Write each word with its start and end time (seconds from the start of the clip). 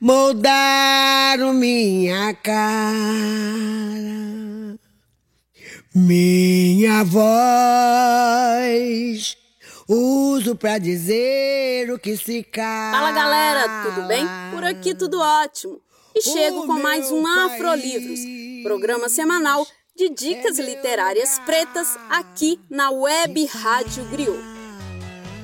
moldaram 0.00 1.52
minha 1.52 2.34
cara. 2.34 2.88
Minha 5.94 7.02
voz 7.04 7.28
uso 9.88 10.54
pra 10.54 10.78
dizer 10.78 11.90
o 11.90 11.98
que 11.98 12.16
se 12.16 12.42
quer. 12.42 12.92
Fala 12.92 13.10
galera, 13.10 13.82
tudo 13.84 14.06
bem? 14.06 14.24
Por 14.52 14.62
aqui 14.62 14.94
tudo 14.94 15.18
ótimo. 15.20 15.80
E 16.14 16.22
chego 16.22 16.66
com 16.66 16.74
mais 16.74 17.10
um 17.10 17.26
Afrolivros, 17.26 18.20
programa 18.62 19.08
semanal 19.08 19.66
de 19.96 20.10
dicas 20.10 20.58
literárias 20.58 21.38
pretas 21.40 21.96
aqui 22.08 22.60
na 22.70 22.90
Web 22.90 23.46
Rádio 23.46 24.04
Griot. 24.04 24.38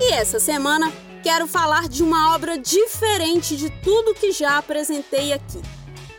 E 0.00 0.12
essa 0.12 0.38
semana 0.38 0.92
quero 1.26 1.48
falar 1.48 1.88
de 1.88 2.04
uma 2.04 2.36
obra 2.36 2.56
diferente 2.56 3.56
de 3.56 3.68
tudo 3.82 4.14
que 4.14 4.30
já 4.30 4.58
apresentei 4.58 5.32
aqui. 5.32 5.60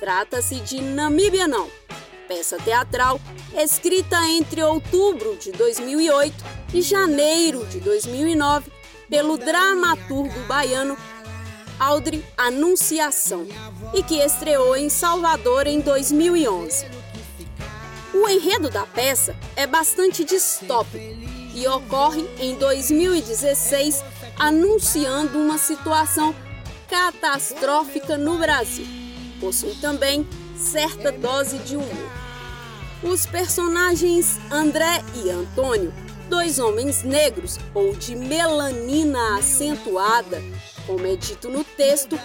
Trata-se 0.00 0.54
de 0.60 0.80
Namíbia 0.80 1.46
Não, 1.46 1.68
peça 2.26 2.56
teatral 2.56 3.20
escrita 3.54 4.16
entre 4.30 4.62
outubro 4.62 5.36
de 5.36 5.52
2008 5.52 6.42
e 6.72 6.80
janeiro 6.80 7.66
de 7.66 7.80
2009 7.80 8.72
pelo 9.10 9.36
dramaturgo 9.36 10.40
baiano 10.48 10.96
Aldri 11.78 12.24
Anunciação 12.34 13.46
e 13.92 14.02
que 14.02 14.20
estreou 14.20 14.74
em 14.74 14.88
Salvador 14.88 15.66
em 15.66 15.82
2011. 15.82 16.86
O 18.14 18.26
enredo 18.26 18.70
da 18.70 18.86
peça 18.86 19.36
é 19.54 19.66
bastante 19.66 20.24
distópico 20.24 20.96
e 21.54 21.68
ocorre 21.68 22.26
em 22.40 22.54
2016, 22.56 24.02
anunciando 24.38 25.38
uma 25.38 25.58
situação 25.58 26.34
catastrófica 26.88 28.16
no 28.16 28.38
Brasil. 28.38 28.86
Possui 29.40 29.74
também 29.76 30.26
certa 30.56 31.10
dose 31.12 31.58
de 31.58 31.76
humor. 31.76 32.12
Os 33.02 33.26
personagens 33.26 34.38
André 34.50 35.02
e 35.22 35.30
Antônio, 35.30 35.92
dois 36.28 36.58
homens 36.58 37.02
negros 37.02 37.58
ou 37.74 37.94
de 37.94 38.16
melanina 38.16 39.36
acentuada, 39.38 40.42
como 40.86 41.06
é 41.06 41.16
dito 41.16 41.48
no 41.48 41.62
texto, 41.64 42.18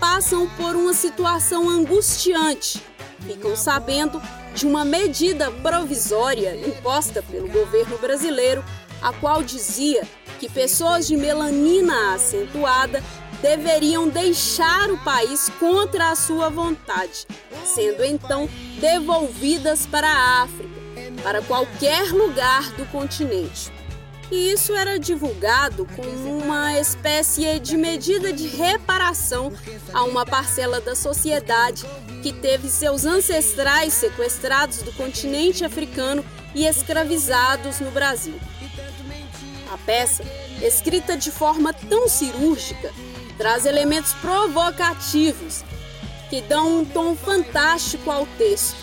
passam 0.00 0.48
por 0.56 0.74
uma 0.74 0.94
situação 0.94 1.68
angustiante. 1.68 2.82
Ficam 3.26 3.56
sabendo 3.56 4.20
de 4.54 4.66
uma 4.66 4.84
medida 4.84 5.50
provisória 5.50 6.56
imposta 6.56 7.22
pelo 7.22 7.48
governo 7.48 7.98
brasileiro, 7.98 8.64
a 9.02 9.12
qual 9.12 9.42
dizia 9.42 10.06
que 10.38 10.48
pessoas 10.48 11.06
de 11.06 11.16
melanina 11.16 12.14
acentuada 12.14 13.02
deveriam 13.40 14.08
deixar 14.08 14.90
o 14.90 14.98
país 14.98 15.50
contra 15.58 16.10
a 16.10 16.16
sua 16.16 16.48
vontade, 16.48 17.26
sendo 17.64 18.04
então 18.04 18.48
devolvidas 18.80 19.86
para 19.86 20.08
a 20.08 20.42
África, 20.42 20.74
para 21.22 21.42
qualquer 21.42 22.10
lugar 22.12 22.70
do 22.72 22.84
continente. 22.86 23.72
E 24.30 24.50
isso 24.50 24.74
era 24.74 24.98
divulgado 24.98 25.86
como 25.94 26.38
uma 26.38 26.78
espécie 26.78 27.60
de 27.60 27.76
medida 27.76 28.32
de 28.32 28.48
reparação 28.48 29.52
a 29.92 30.02
uma 30.02 30.26
parcela 30.26 30.80
da 30.80 30.96
sociedade 30.96 31.84
que 32.22 32.32
teve 32.32 32.68
seus 32.68 33.04
ancestrais 33.04 33.92
sequestrados 33.92 34.82
do 34.82 34.92
continente 34.92 35.64
africano 35.64 36.24
e 36.54 36.66
escravizados 36.66 37.78
no 37.78 37.90
Brasil. 37.92 38.34
A 39.76 39.78
peça, 39.78 40.24
escrita 40.62 41.18
de 41.18 41.30
forma 41.30 41.70
tão 41.70 42.08
cirúrgica, 42.08 42.90
traz 43.36 43.66
elementos 43.66 44.14
provocativos 44.14 45.62
que 46.30 46.40
dão 46.40 46.80
um 46.80 46.84
tom 46.86 47.14
fantástico 47.14 48.10
ao 48.10 48.24
texto. 48.38 48.74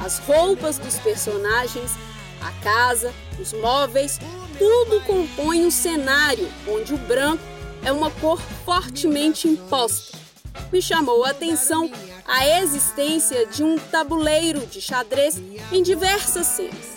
As 0.00 0.18
roupas 0.20 0.78
dos 0.78 0.98
personagens, 0.98 1.92
a 2.40 2.50
casa, 2.62 3.12
os 3.38 3.52
móveis, 3.52 4.18
tudo 4.58 5.02
compõe 5.02 5.66
um 5.66 5.70
cenário 5.70 6.48
onde 6.66 6.94
o 6.94 6.98
branco 6.98 7.44
é 7.84 7.92
uma 7.92 8.10
cor 8.10 8.40
fortemente 8.64 9.46
imposta. 9.46 10.16
Me 10.72 10.80
chamou 10.80 11.22
a 11.22 11.30
atenção 11.30 11.90
a 12.26 12.48
existência 12.60 13.44
de 13.44 13.62
um 13.62 13.78
tabuleiro 13.78 14.66
de 14.66 14.80
xadrez 14.80 15.36
em 15.70 15.82
diversas 15.82 16.46
cenas. 16.46 16.96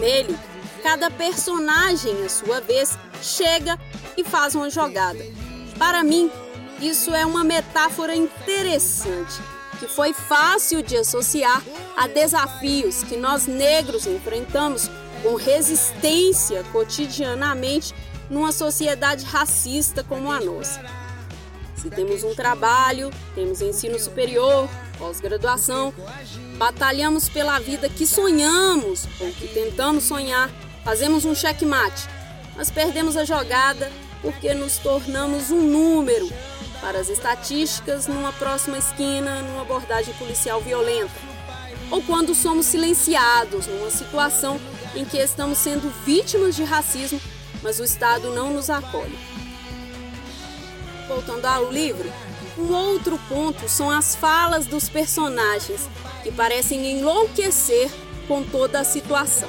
Nele, 0.00 0.36
cada 0.78 1.10
personagem, 1.10 2.24
à 2.24 2.28
sua 2.28 2.60
vez, 2.60 2.96
chega 3.22 3.78
e 4.16 4.24
faz 4.24 4.54
uma 4.54 4.70
jogada 4.70 5.24
para 5.78 6.02
mim, 6.02 6.30
isso 6.80 7.14
é 7.14 7.24
uma 7.24 7.44
metáfora 7.44 8.14
interessante 8.14 9.40
que 9.78 9.86
foi 9.86 10.12
fácil 10.12 10.82
de 10.82 10.96
associar 10.96 11.62
a 11.96 12.08
desafios 12.08 13.04
que 13.04 13.16
nós 13.16 13.46
negros 13.46 14.06
enfrentamos 14.06 14.90
com 15.22 15.36
resistência 15.36 16.64
cotidianamente 16.72 17.94
numa 18.28 18.50
sociedade 18.50 19.24
racista 19.24 20.02
como 20.02 20.32
a 20.32 20.40
nossa. 20.40 20.84
Se 21.76 21.88
temos 21.88 22.24
um 22.24 22.34
trabalho, 22.34 23.10
temos 23.36 23.60
ensino 23.60 24.00
superior, 24.00 24.68
pós-graduação, 24.98 25.94
batalhamos 26.56 27.28
pela 27.28 27.60
vida 27.60 27.88
que 27.88 28.04
sonhamos 28.04 29.06
ou 29.20 29.30
que 29.30 29.46
tentamos 29.46 30.02
sonhar, 30.02 30.50
fazemos 30.84 31.24
um 31.24 31.34
checkmate, 31.34 32.08
mas 32.56 32.70
perdemos 32.70 33.16
a 33.16 33.24
jogada 33.24 33.90
porque 34.20 34.52
nos 34.54 34.78
tornamos 34.78 35.50
um 35.50 35.60
número 35.60 36.28
para 36.80 36.98
as 36.98 37.08
estatísticas 37.08 38.06
numa 38.06 38.32
próxima 38.32 38.78
esquina, 38.78 39.42
numa 39.42 39.62
abordagem 39.62 40.14
policial 40.14 40.60
violenta. 40.60 41.28
Ou 41.90 42.02
quando 42.02 42.34
somos 42.34 42.66
silenciados 42.66 43.66
numa 43.66 43.90
situação 43.90 44.60
em 44.94 45.04
que 45.04 45.16
estamos 45.18 45.58
sendo 45.58 45.92
vítimas 46.04 46.54
de 46.54 46.64
racismo, 46.64 47.20
mas 47.62 47.80
o 47.80 47.84
Estado 47.84 48.30
não 48.30 48.52
nos 48.52 48.70
acolhe. 48.70 49.18
Voltando 51.06 51.46
ao 51.46 51.72
livro, 51.72 52.10
um 52.58 52.72
outro 52.72 53.18
ponto 53.28 53.68
são 53.68 53.90
as 53.90 54.14
falas 54.14 54.66
dos 54.66 54.88
personagens, 54.88 55.88
que 56.22 56.30
parecem 56.30 56.98
enlouquecer 56.98 57.90
com 58.26 58.42
toda 58.42 58.80
a 58.80 58.84
situação. 58.84 59.48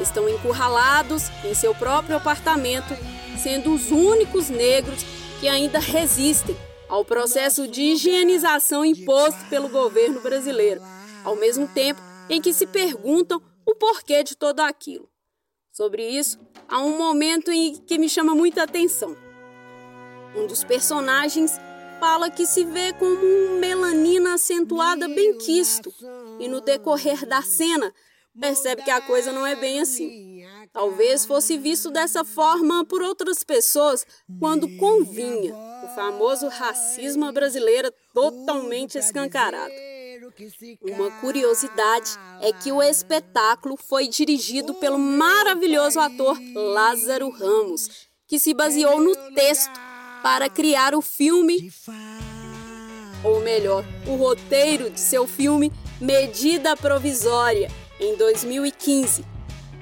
Estão 0.00 0.28
encurralados 0.28 1.24
em 1.44 1.54
seu 1.54 1.74
próprio 1.74 2.16
apartamento 2.16 2.94
sendo 3.40 3.72
os 3.72 3.90
únicos 3.90 4.48
negros 4.48 5.02
que 5.40 5.48
ainda 5.48 5.78
resistem 5.78 6.56
ao 6.88 7.04
processo 7.04 7.66
de 7.68 7.82
higienização 7.82 8.84
imposto 8.84 9.44
pelo 9.48 9.68
governo 9.68 10.20
brasileiro, 10.20 10.82
ao 11.24 11.36
mesmo 11.36 11.66
tempo 11.68 12.00
em 12.28 12.40
que 12.40 12.52
se 12.52 12.66
perguntam 12.66 13.40
o 13.64 13.74
porquê 13.74 14.22
de 14.22 14.36
tudo 14.36 14.60
aquilo. 14.60 15.08
Sobre 15.72 16.06
isso, 16.06 16.38
há 16.68 16.80
um 16.80 16.98
momento 16.98 17.50
em 17.50 17.76
que 17.76 17.98
me 17.98 18.08
chama 18.08 18.34
muita 18.34 18.64
atenção. 18.64 19.16
Um 20.36 20.46
dos 20.46 20.64
personagens 20.64 21.58
fala 21.98 22.30
que 22.30 22.46
se 22.46 22.64
vê 22.64 22.92
como 22.92 23.24
um 23.24 23.58
melanina 23.58 24.34
acentuada 24.34 25.08
bem 25.08 25.38
quisto, 25.38 25.92
e 26.38 26.48
no 26.48 26.60
decorrer 26.60 27.24
da 27.26 27.42
cena 27.42 27.92
percebe 28.38 28.82
que 28.82 28.90
a 28.90 29.00
coisa 29.00 29.32
não 29.32 29.46
é 29.46 29.56
bem 29.56 29.80
assim. 29.80 30.44
Talvez 30.72 31.24
fosse 31.24 31.56
visto 31.58 31.90
dessa 31.90 32.24
forma 32.24 32.84
por 32.84 33.02
outras 33.02 33.42
pessoas 33.42 34.06
quando 34.38 34.68
convinha 34.76 35.54
o 35.54 35.88
famoso 35.94 36.48
racismo 36.48 37.32
brasileiro 37.32 37.92
totalmente 38.14 38.98
escancarado. 38.98 39.72
Uma 40.82 41.10
curiosidade 41.20 42.10
é 42.40 42.52
que 42.52 42.70
o 42.70 42.82
espetáculo 42.82 43.76
foi 43.76 44.06
dirigido 44.06 44.74
pelo 44.74 44.98
maravilhoso 44.98 45.98
ator 45.98 46.38
Lázaro 46.54 47.30
Ramos, 47.30 48.08
que 48.28 48.38
se 48.38 48.54
baseou 48.54 49.00
no 49.00 49.14
texto 49.34 49.72
para 50.22 50.48
criar 50.48 50.94
o 50.94 51.00
filme, 51.00 51.72
ou 53.24 53.40
melhor, 53.40 53.84
o 54.06 54.14
roteiro 54.14 54.90
de 54.90 55.00
seu 55.00 55.26
filme 55.26 55.72
Medida 56.00 56.76
Provisória, 56.76 57.68
em 58.00 58.16
2015. 58.16 59.24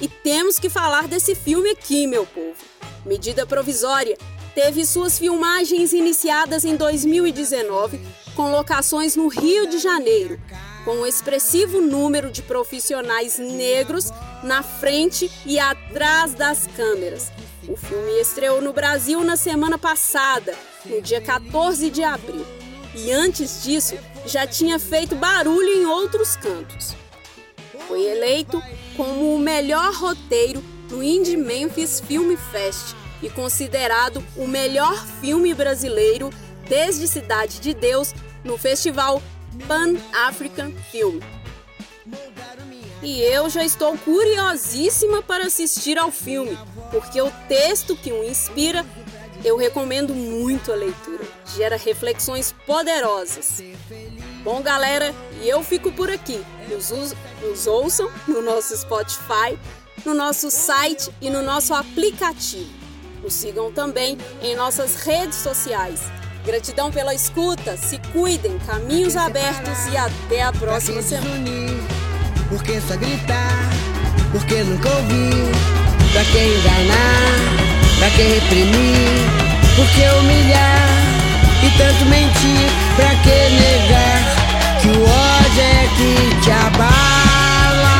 E 0.00 0.08
temos 0.08 0.58
que 0.58 0.68
falar 0.68 1.06
desse 1.06 1.34
filme 1.34 1.70
aqui, 1.70 2.06
meu 2.06 2.26
povo. 2.26 2.56
Medida 3.04 3.46
Provisória 3.46 4.16
teve 4.54 4.84
suas 4.84 5.18
filmagens 5.18 5.92
iniciadas 5.92 6.64
em 6.64 6.76
2019 6.76 8.00
com 8.36 8.50
locações 8.50 9.16
no 9.16 9.28
Rio 9.28 9.66
de 9.68 9.78
Janeiro, 9.78 10.38
com 10.84 10.96
um 10.96 11.06
expressivo 11.06 11.80
número 11.80 12.30
de 12.30 12.42
profissionais 12.42 13.38
negros 13.38 14.10
na 14.42 14.62
frente 14.62 15.30
e 15.44 15.58
atrás 15.58 16.34
das 16.34 16.68
câmeras. 16.76 17.32
O 17.66 17.76
filme 17.76 18.20
estreou 18.20 18.60
no 18.60 18.72
Brasil 18.72 19.24
na 19.24 19.36
semana 19.36 19.78
passada, 19.78 20.54
no 20.84 21.00
dia 21.00 21.20
14 21.20 21.90
de 21.90 22.02
abril, 22.04 22.46
e 22.94 23.10
antes 23.10 23.62
disso 23.64 23.96
já 24.26 24.46
tinha 24.46 24.78
feito 24.78 25.16
barulho 25.16 25.68
em 25.68 25.86
outros 25.86 26.36
cantos. 26.36 26.94
Foi 27.86 28.04
eleito 28.04 28.62
como 28.96 29.34
o 29.34 29.38
melhor 29.38 29.92
roteiro 29.94 30.62
no 30.90 31.02
Indie 31.02 31.36
Memphis 31.36 32.00
Film 32.00 32.36
Fest 32.50 32.94
e 33.22 33.30
considerado 33.30 34.24
o 34.36 34.46
melhor 34.46 35.04
filme 35.20 35.54
brasileiro 35.54 36.30
desde 36.68 37.06
Cidade 37.06 37.60
de 37.60 37.74
Deus 37.74 38.14
no 38.44 38.58
festival 38.58 39.22
Pan 39.66 39.94
African 40.26 40.72
Film. 40.90 41.20
E 43.02 43.20
eu 43.22 43.48
já 43.48 43.64
estou 43.64 43.96
curiosíssima 43.98 45.22
para 45.22 45.46
assistir 45.46 45.98
ao 45.98 46.10
filme, 46.10 46.58
porque 46.90 47.20
o 47.20 47.30
texto 47.48 47.96
que 47.96 48.12
o 48.12 48.24
inspira 48.24 48.84
eu 49.44 49.56
recomendo 49.56 50.12
muito 50.14 50.72
a 50.72 50.74
leitura. 50.74 51.24
Gera 51.56 51.76
reflexões 51.76 52.52
poderosas. 52.66 53.62
Bom, 54.42 54.60
galera, 54.60 55.14
e 55.42 55.48
eu 55.48 55.62
fico 55.62 55.92
por 55.92 56.10
aqui. 56.10 56.42
Nos, 56.68 56.90
nos 57.40 57.66
ouçam 57.66 58.10
no 58.26 58.42
nosso 58.42 58.76
Spotify, 58.76 59.58
no 60.04 60.14
nosso 60.14 60.50
site 60.50 61.10
e 61.20 61.30
no 61.30 61.42
nosso 61.42 61.74
aplicativo. 61.74 62.70
Nos 63.22 63.34
sigam 63.34 63.72
também 63.72 64.18
em 64.42 64.54
nossas 64.54 64.96
redes 64.96 65.38
sociais. 65.38 66.00
Gratidão 66.44 66.92
pela 66.92 67.12
escuta, 67.12 67.76
se 67.76 67.98
cuidem, 68.12 68.58
caminhos 68.60 69.16
abertos 69.16 69.86
e 69.92 69.96
até 69.96 70.42
a 70.42 70.52
próxima 70.52 71.02
semana. 71.02 71.50
Por 72.48 72.62
que 72.62 72.80
só 72.80 72.96
gritar? 72.96 73.50
Por 74.30 74.44
que 74.46 74.62
nunca 74.62 74.88
ouvir? 74.88 75.50
Pra 76.12 76.24
quem 76.24 76.48
enganar? 76.54 77.66
Pra 77.98 78.10
que 78.10 78.22
reprimir? 78.22 79.46
Por 79.74 79.86
que 79.88 80.08
humilhar? 80.18 81.16
E 81.64 81.78
tanto 81.78 82.04
mentir? 82.04 82.70
Pra 82.94 83.10
que 83.24 83.50
negar? 83.50 84.25
Que 84.86 84.92
o 84.92 85.02
ódio 85.02 85.62
é 85.62 85.88
que 85.96 86.12
te 86.42 86.50
abala 86.52 87.98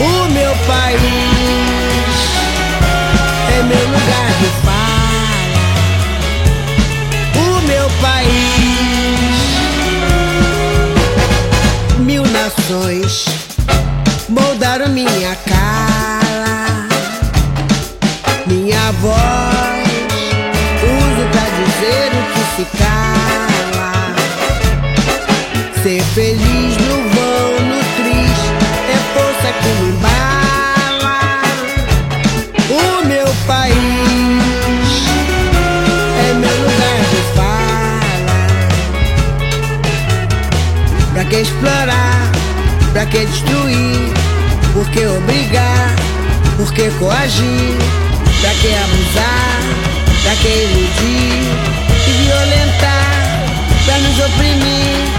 O 0.00 0.28
meu 0.32 0.52
país. 0.66 1.00
É 3.56 3.62
meu 3.62 3.84
lugar 3.86 4.30
de 4.40 4.48
fala 4.64 5.60
O 7.36 7.60
meu 7.68 7.88
país. 8.00 9.30
Mil 11.98 12.24
nações 12.26 13.24
moldaram 14.28 14.88
minha 14.88 15.36
cara 15.46 16.88
minha 18.46 18.90
voz 19.00 19.88
uso 20.82 21.24
pra 21.30 21.46
dizer 21.60 22.10
o 22.18 22.22
que 22.32 22.42
se 22.56 22.64
cala. 22.78 23.19
Feliz 26.14 26.76
no 26.76 26.96
vão, 27.14 27.50
no 27.68 27.78
tris, 27.96 28.40
é 28.88 28.96
força 29.14 29.48
que 29.62 29.68
me 29.68 29.90
embala. 29.90 31.18
O 32.68 33.06
meu 33.06 33.28
país 33.46 34.92
é 36.18 36.34
meu 36.34 36.56
lugar 36.64 37.00
de 37.10 37.20
fala. 37.36 38.40
Pra 41.12 41.24
que 41.24 41.36
explorar? 41.36 42.32
Pra 42.92 43.06
que 43.06 43.24
destruir? 43.26 44.12
Por 44.72 44.86
que 44.90 45.06
obrigar? 45.06 45.94
Por 46.56 46.72
que 46.72 46.90
coagir? 46.98 47.76
Pra 48.40 48.50
que 48.50 48.74
abusar? 48.74 49.62
Pra 50.24 50.34
que 50.34 50.48
iludir 50.48 51.44
e 52.06 52.10
violentar? 52.24 53.12
Pra 53.84 53.96
nos 53.98 54.18
oprimir? 54.18 55.09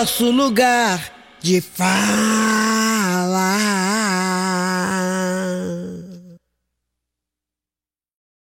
Nosso 0.00 0.30
lugar 0.30 1.12
de 1.42 1.60
fala. 1.60 1.90